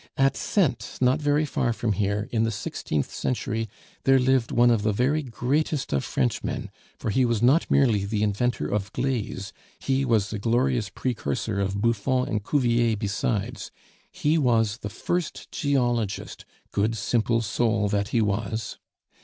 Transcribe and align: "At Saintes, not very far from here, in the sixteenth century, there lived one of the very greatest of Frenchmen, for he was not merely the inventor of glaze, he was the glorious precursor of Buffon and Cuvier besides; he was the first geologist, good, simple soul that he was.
"At 0.17 0.35
Saintes, 0.35 0.99
not 0.99 1.21
very 1.21 1.45
far 1.45 1.73
from 1.73 1.91
here, 1.91 2.27
in 2.31 2.41
the 2.41 2.49
sixteenth 2.49 3.13
century, 3.13 3.69
there 4.03 4.17
lived 4.17 4.51
one 4.51 4.71
of 4.71 4.81
the 4.81 4.91
very 4.91 5.21
greatest 5.21 5.93
of 5.93 6.03
Frenchmen, 6.03 6.71
for 6.97 7.11
he 7.11 7.23
was 7.23 7.43
not 7.43 7.69
merely 7.69 8.03
the 8.05 8.23
inventor 8.23 8.67
of 8.67 8.91
glaze, 8.93 9.53
he 9.77 10.03
was 10.03 10.31
the 10.31 10.39
glorious 10.39 10.89
precursor 10.89 11.59
of 11.61 11.79
Buffon 11.81 12.27
and 12.27 12.43
Cuvier 12.43 12.95
besides; 12.95 13.69
he 14.11 14.39
was 14.39 14.79
the 14.79 14.89
first 14.89 15.51
geologist, 15.51 16.45
good, 16.71 16.97
simple 16.97 17.41
soul 17.43 17.87
that 17.87 18.07
he 18.07 18.21
was. 18.23 18.79